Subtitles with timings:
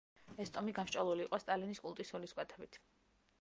[0.45, 2.81] ეს ტომი გამსჭვალული იყო სტალინის კულტის სულისკვეთებით.